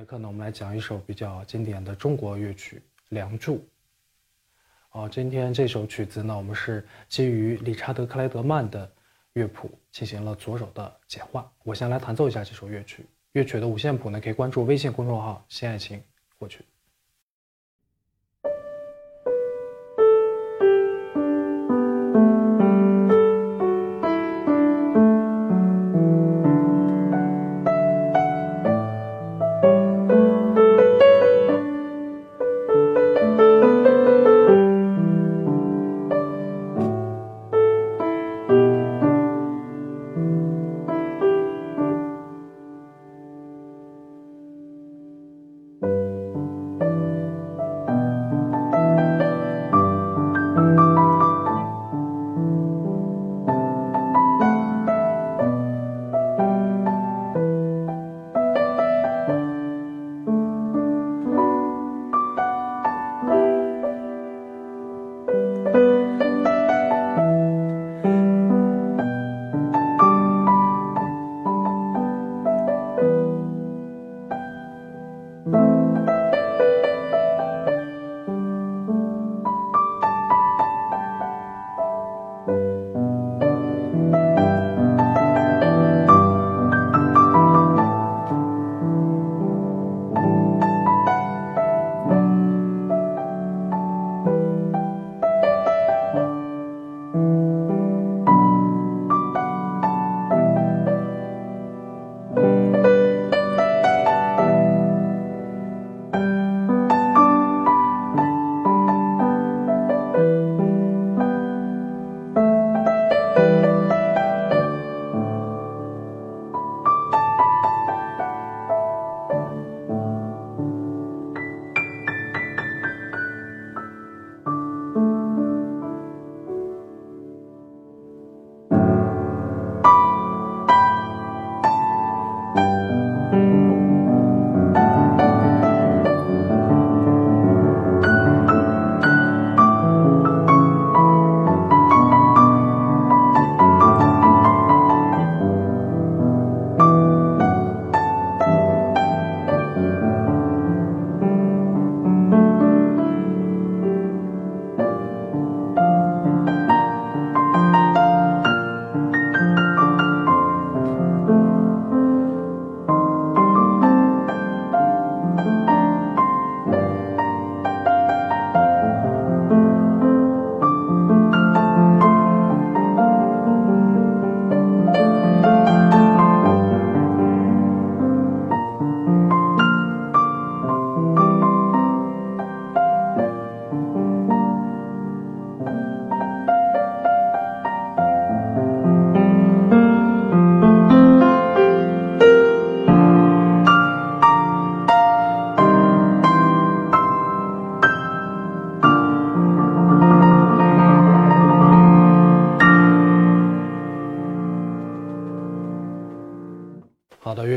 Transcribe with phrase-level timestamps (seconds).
[0.00, 2.78] 这节课呢，我们来讲一首比较经典的中国乐曲
[3.10, 3.56] 《梁祝》。
[4.92, 8.90] 哦，今天这首曲子呢，我们是基于理查德·克莱德曼的
[9.34, 11.52] 乐谱进行了左手的简化。
[11.64, 13.04] 我先来弹奏一下这首乐曲。
[13.32, 16.02] 乐曲的五线谱呢，可以关注微信公众号“新爱情”
[16.38, 16.64] 获取。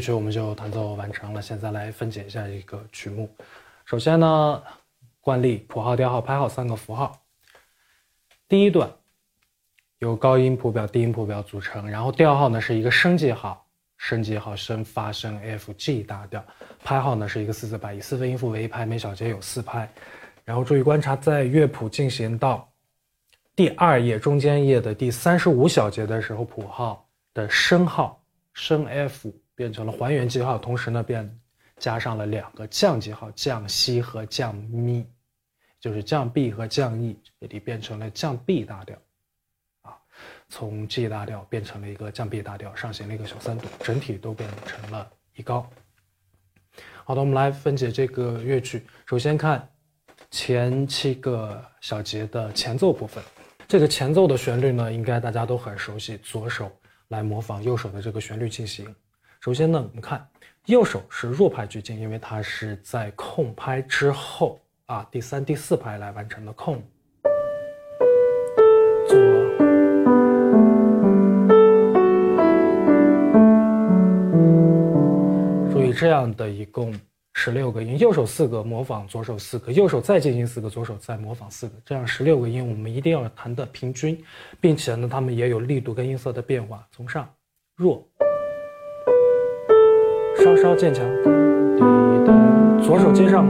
[0.00, 1.42] 曲我们就弹奏完成了。
[1.42, 3.28] 现在来分解一下一个曲目。
[3.84, 4.62] 首先呢，
[5.20, 7.20] 惯例谱号、调号、拍号三个符号。
[8.48, 8.90] 第一段
[9.98, 13.66] 由高音谱表、低音谱表组成，然后调号呢是一个升记号，
[13.98, 16.44] 升记号升发升 F G 大调。
[16.82, 19.88] 拍号呢是一个四四拍，以四分音符为一拍，每小节有四拍。
[20.44, 22.68] 然后注意观察，在乐谱进行到
[23.54, 28.22] 第二页中间页的第三十五小节的时候，谱号的升号
[28.52, 29.32] 升 F。
[29.60, 31.38] 变成了还原记号，同时呢，便
[31.76, 35.06] 加上了两个降记号，降西和降咪，
[35.78, 38.96] 就是降 B 和降 E，这里变成了降 B 大调，
[39.82, 39.92] 啊，
[40.48, 45.06] 从 G 大调变成了一个降 B 大调，上行了一个小三度，整体都变成了
[45.36, 45.68] 一高。
[47.04, 48.82] 好的，我们来分解这个乐曲。
[49.04, 49.68] 首先看
[50.30, 53.22] 前七个小节的前奏部分，
[53.68, 56.72] 这个前奏的旋律呢，应该大家都很熟悉，左手
[57.08, 58.86] 来模仿右手的这个旋律进行。
[59.40, 60.28] 首先呢，我们看
[60.66, 66.74] 右手是弱拍矩进，因为它是在空拍之后啊，第三、第四拍来完成的空。
[69.08, 69.16] 左，
[75.72, 76.94] 注意这样的一共
[77.32, 84.22] 十六个音，右手四个模仿左手四个，右手再进行四个，左手再模仿四个，这样十六个音我们一定要弹的平均，
[84.60, 87.26] 并且呢，它们也有力度跟音色的变化，从上
[87.74, 88.06] 弱。
[90.50, 91.06] 稍稍渐强，
[92.82, 93.48] 左手接上，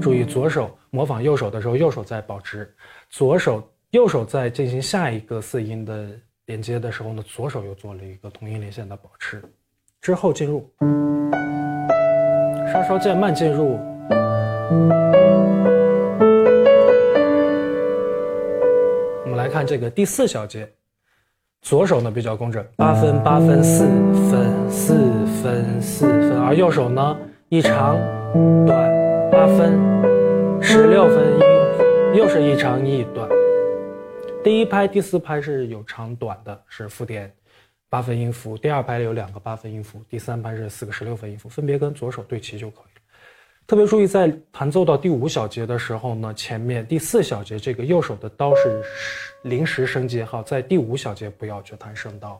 [0.00, 2.64] 注意左手模仿右手的时候，右手在保持；
[3.10, 6.06] 左手右手在进行下一个四音的
[6.46, 9.42] 连接的时候呢，左手又做了一个同音连线的保持。
[10.00, 10.66] 之后进入，
[12.72, 13.78] 稍稍渐慢进入。
[19.22, 20.66] 我们来看这个第四小节，
[21.62, 23.86] 左手呢比较工整，八分八分四
[24.30, 24.94] 分四
[25.42, 27.16] 分四分，而右手呢
[27.48, 27.96] 一长
[28.66, 28.90] 短
[29.30, 29.78] 八分
[30.62, 33.28] 十六分音，又是一长一短。
[34.42, 37.32] 第一拍第四拍是有长短的，是附点。
[37.88, 42.89] 八分音符，第二拍有两个八分音符，第三拍是四个十六分音符，分别跟左手对齐就可以。
[43.70, 48.82] 特别注意，在弹奏到第五小节的时候呢，前面第四小节这个右手的刀是
[49.42, 52.30] 临时升记号，在第五小节不要去弹升刀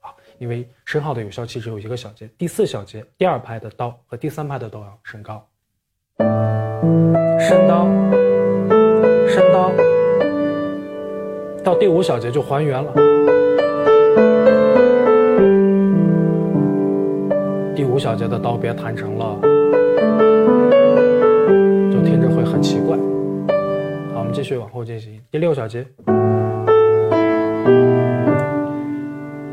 [0.00, 2.28] 啊，因为升号的有效期只有一个小节。
[2.36, 5.48] 第四小节第二拍的刀和第三拍的刀要升高，
[6.18, 7.86] 升刀，
[9.28, 9.70] 升刀，
[11.62, 12.92] 到第五小节就还原了。
[17.76, 19.38] 第五小节的刀别弹成了，
[22.62, 22.96] 奇怪。
[24.14, 25.20] 好，我们继续往后进行。
[25.30, 25.84] 第六小节，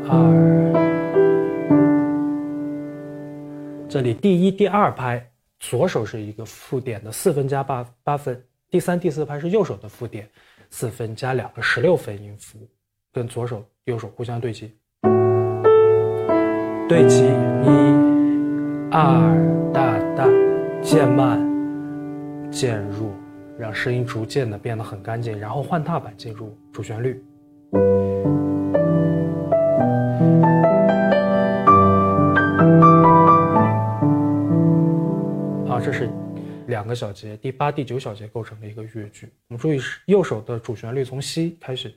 [0.08, 0.14] 二，
[3.88, 5.28] 这里第一、第二拍
[5.58, 8.40] 左手是一个附点的四分加八八分，
[8.70, 10.28] 第三、第四拍是右手的附点
[10.70, 12.58] 四分加两个十六分音符，
[13.12, 14.72] 跟左手、右手互相对齐，
[16.88, 18.10] 对齐一。
[18.92, 20.28] 二大大
[20.82, 21.38] 渐慢
[22.50, 23.12] 渐入，
[23.58, 27.24] 让声音逐渐的变得很干净，然后换踏板进入主旋律。
[35.66, 36.10] 好，这是
[36.66, 39.32] 两个小节，第八、第九小节构成了一个乐句。
[39.48, 41.94] 我们注意是右手的主旋律从西开始。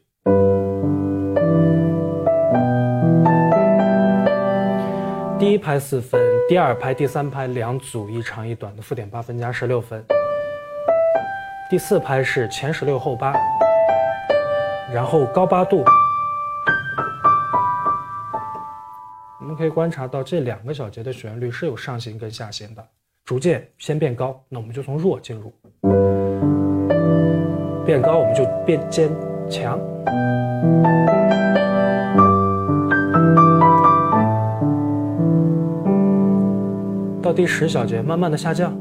[5.39, 10.01] 第一拍四分，第二拍、第三拍两组一长一短的附点八分加十六分。
[11.73, 13.33] 第四拍是前十六后八，
[14.93, 15.83] 然后高八度。
[19.41, 22.87] 我们可以观察到这两个小节的旋律是有上行跟下行的，
[23.25, 25.51] 逐渐先变高，那我们就从弱进入，
[27.83, 29.09] 变高我们就变坚
[29.49, 29.79] 强。
[37.19, 38.71] 到第十小节，慢慢的下降。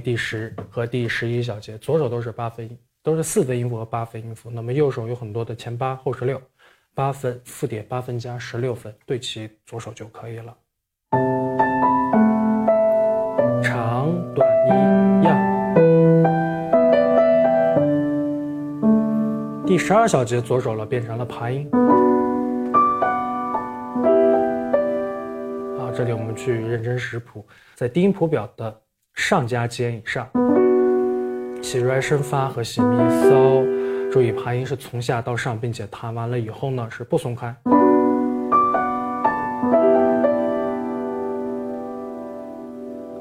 [0.00, 4.50] 第十和第十一小节，左手都是八分音，都是四分音符和八分音符。
[4.50, 6.40] 那么右手有很多的前八后十六，
[6.94, 10.56] 八分附点八分加十六分，对齐左手就可以了。
[13.62, 15.38] 长短一样。
[19.66, 21.70] 第十二小节左手了，变成了爬音。
[25.78, 28.82] 好，这里我们去认真识谱，在低音谱表的
[29.14, 30.28] 上加尖以上，
[31.62, 37.54] 起瑞升发和西咪嗦，注意爬音是从下到上，并且弹完了以后呢是不松开。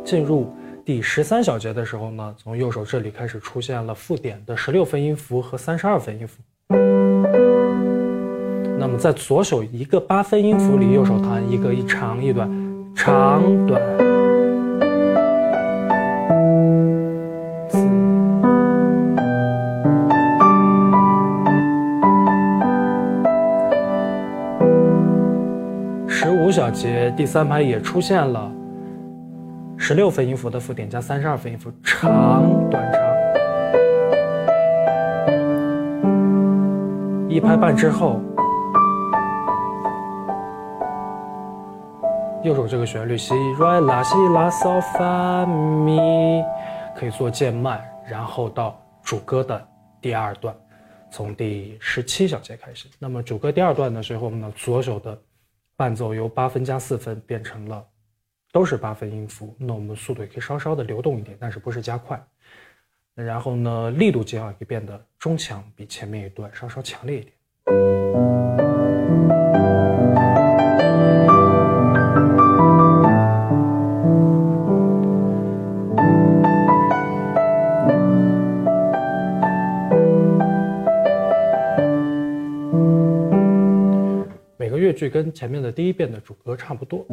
[0.04, 0.52] 进入。
[0.86, 6.42] 第十三小节的时候呢，从右手这里开始出现了附点的十六分音符和三十二分音符。
[8.80, 12.50] 那么在左手一个八分音符里，右手弹一个一长一短，
[12.96, 14.09] 长短。
[26.72, 28.52] 节第三拍也出现了。
[29.78, 33.02] 十六分音符的附点加三十二分音符，长短长。
[37.30, 38.20] 一拍半之后，
[42.44, 46.44] 右手这个旋律西瑞拉西拉嗦发咪，
[46.98, 49.66] 可以做渐慢，然后到主歌的
[50.02, 50.54] 第二段，
[51.10, 52.88] 从第十七小节开始。
[53.00, 55.18] 那么主歌第二段的时候呢，左手的
[55.80, 57.88] 伴奏由八分加四分变成了。
[58.52, 62.22] 都是八分音符，那我们速度也可以稍稍的流动一点，但是不是加快。
[63.16, 68.29] 然后呢，力度记号也变得中强，比前面一段稍稍强烈一点。
[84.90, 87.06] 乐句跟前面的第一遍的主歌差不多。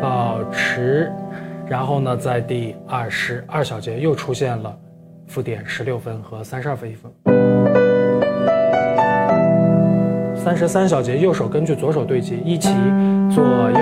[0.00, 1.10] 保持，
[1.66, 4.78] 然后呢，在第二十二小节又出现了
[5.26, 7.12] 附点十六分和三十二分音符。
[10.36, 12.68] 三十三小节右手根据左手对齐，一起
[13.34, 13.80] 左右。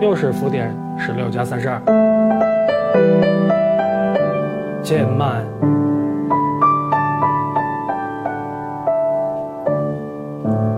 [0.00, 1.82] 又是浮点十六加三十二，
[4.86, 5.44] 渐慢，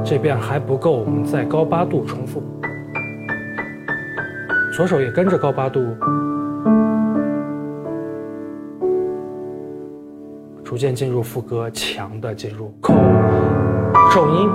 [0.03, 2.43] 这边还不够，我们再高八度重复，
[4.75, 5.95] 左手也跟着高八度，
[10.65, 12.95] 逐渐进入副歌，强的进入口
[14.11, 14.49] 重音，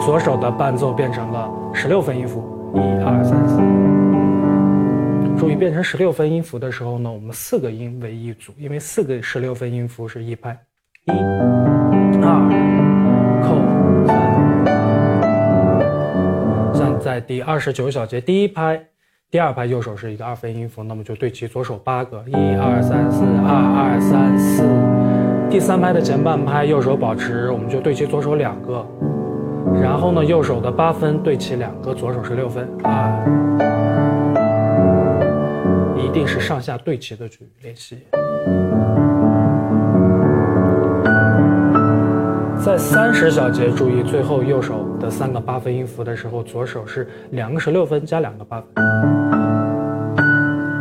[0.00, 2.42] 左手的伴奏变成了十六分音符。
[2.72, 3.60] 一二三四，
[5.38, 10.58] 注意变成十六分音符的时候呢，我们四个音为一组，因为四个十六分音符是一拍，
[11.04, 11.12] 一、
[12.20, 12.50] 二、
[13.40, 13.54] 扣
[14.04, 14.18] 三。
[16.74, 18.84] 像在第二十九小节第一拍，
[19.30, 24.64] 第二拍右手是一个二分音符，那么就对齐左手八个，一二三四，二二三四。
[25.48, 28.84] 第三拍的前半拍右手保持，我们就对齐左手两个。
[29.80, 33.24] 然后呢，右手的八分对齐两个，左手是六分啊，
[36.08, 37.98] 一定是上下对齐的去练习。
[42.64, 48.68] 在三十小节，注意最后右手的三个八分音符的时候，左手是两个十六分加两个八分。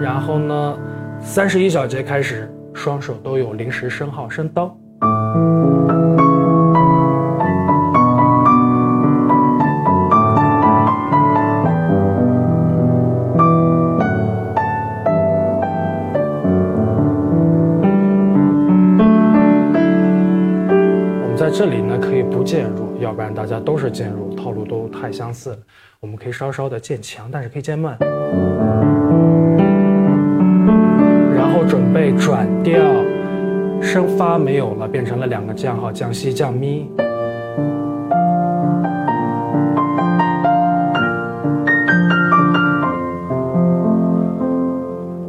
[0.01, 0.77] 然后呢，
[1.19, 4.74] 三十一小节开始，双手都有临时升号升刀。
[22.48, 25.58] 渐入，要不然大家都是渐入，套路都太相似了。
[26.00, 27.98] 我们可以稍稍的渐强，但是可以渐慢。
[31.36, 32.80] 然后准备转调，
[33.82, 36.89] 升发没有了，变成了两个降号，降西降咪。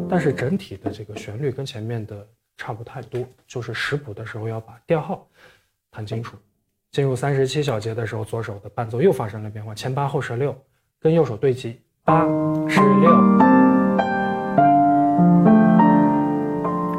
[0.09, 2.25] 但是整体的这个旋律跟前面的
[2.57, 5.27] 差不太多，就是识谱的时候要把调号。
[5.91, 6.37] 弹清楚，
[6.91, 10.57] 进入三十七小节的时候，左手的伴奏又发生了变化，前八后十六，
[11.01, 12.23] 跟右手对齐，八
[12.69, 13.11] 十六。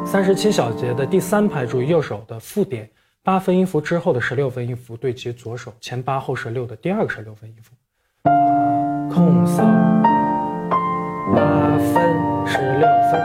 [0.06, 2.88] 三十七小节的第三拍，注意右手的附点
[3.22, 7.72] 八分音符之后的十六分音符对齐左手前八后十六的第二个十六分音符，
[9.12, 9.62] 空扫
[11.32, 11.94] 八分
[12.46, 13.20] 十六分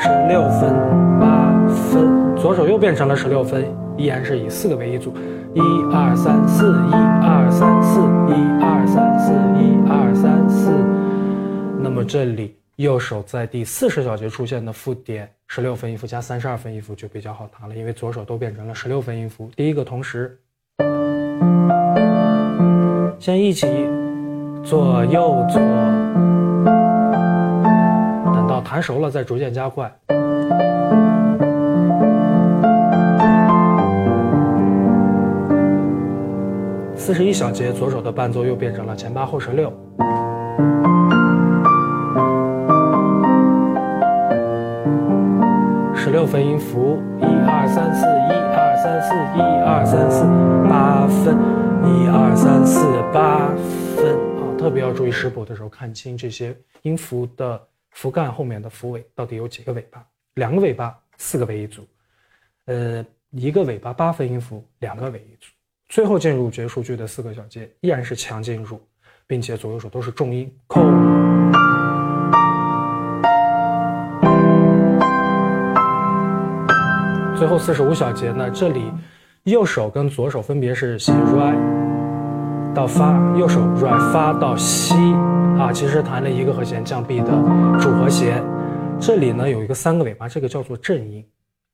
[0.00, 0.72] 十六分
[1.20, 3.83] 八分，左手又变成了十六分。
[3.96, 5.14] 依然是以四个为一组，
[5.54, 5.60] 一
[5.92, 8.32] 二三四，一二三四，一
[8.62, 10.70] 二三四，一二三四。
[11.80, 19.48] 那么这里右手在第四十小节出现的附点十六分音符加三十二分音符就比较好弹了，因为左手都变成了十六分音符。
[19.54, 20.38] 第一个同时，
[23.18, 23.66] 先一起
[24.64, 25.60] 左右左，
[28.34, 29.94] 等到弹熟了再逐渐加快。
[37.04, 39.70] 四十一小节，左手的伴奏又变成了前八后十六，
[45.94, 50.24] 十六分音符，一二三四，一二三四，一二三四，
[50.66, 51.36] 八分，
[51.84, 52.82] 一二三四
[53.12, 53.48] 八
[53.94, 54.56] 分啊！
[54.58, 60.02] 特别要注意识谱的时候，看清这些音符的符干后面的符尾到底有几个尾巴，
[60.36, 61.86] 两个尾巴，四个为一组，
[62.64, 65.50] 呃，一个尾巴八分音符，两个为一组。
[65.94, 68.80] 最后进入结束句的四个小节依然是强进入，
[69.28, 70.52] 并且左右手都是重音。
[70.66, 70.82] 空。
[77.38, 78.90] 最后四十五小节呢，这里
[79.44, 81.54] 右手跟左手分别是写 re
[82.74, 84.96] 到发，右手 re 发到西
[85.56, 87.26] 啊，其实弹了一个和弦降 B 的
[87.80, 88.42] 主和弦。
[88.98, 91.24] 这里呢有一个三个尾巴，这个叫做正音。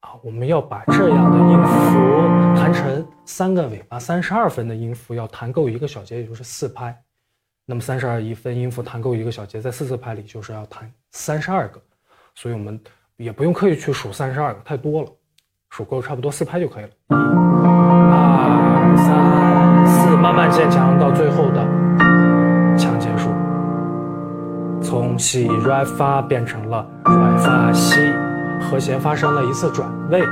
[0.01, 6.99] 啊，我们要把这样的音符弹成三个尾巴三十二分的音符，要弹够一个小节，也就是四拍。
[7.67, 11.79] 那么三十二一分音符弹够一个小节，在四四拍里就是要弹三十二个，
[12.35, 12.81] 所以我们
[13.17, 15.09] 也不用刻意去数三十二个，太多了，
[15.69, 16.91] 数够差不多四拍就可以了。
[17.11, 17.15] 一、
[18.11, 21.63] 二、三、四，慢慢渐强到最后的
[22.79, 23.29] 强结束，
[24.83, 28.01] 从西 r 发变成了 r 发西。
[28.61, 30.23] 和弦发生了一次转位，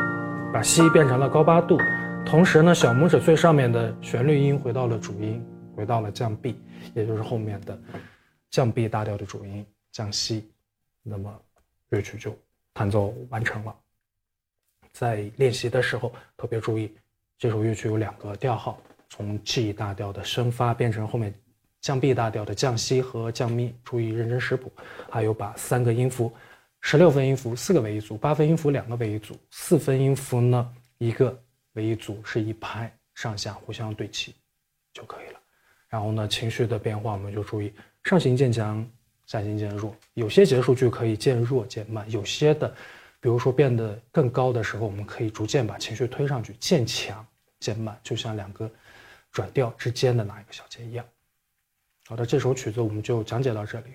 [0.53, 1.79] 把西变成了高八度，
[2.25, 5.45] 同时呢，小拇指最上面的旋律音回到了主音，
[5.75, 6.61] 回到了降 B，
[6.95, 7.77] 也就是后面的
[8.51, 10.51] 降 B 大调的主音降西，
[11.03, 11.35] 那么
[11.89, 12.37] 乐曲就
[12.73, 13.75] 弹奏完成了。
[14.93, 16.95] 在练习的时候特别注意，
[17.39, 21.35] 这首乐曲有两个调号，从 G 大调的升发变成后面
[21.81, 24.73] 降 B 大调的降西和降咪，注意认真识谱。
[25.11, 26.33] 还有把三个音符，
[26.81, 31.39] 十六分音符四个为一组，八分音符两个为一组，四分音符呢一个
[31.73, 34.35] 为一组，是一拍上下互相对齐
[34.93, 35.41] 就可以了。
[35.89, 37.73] 然后呢，情绪的变化我们就注意
[38.05, 38.89] 上行渐强，
[39.27, 42.75] 下行渐弱，有些结束句可以渐弱渐慢，有些的。
[43.21, 47.27] 比如说变得更高的时候，我们可以逐渐把情绪推上去，渐强
[47.59, 48.71] 渐慢，就像两个
[49.33, 51.05] 转调之间的那一个小节一样。
[52.07, 53.87] 好的，这首曲子我们就讲解到这里。